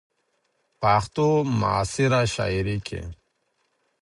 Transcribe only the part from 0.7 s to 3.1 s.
،پښتو معاصره شاعرۍ کې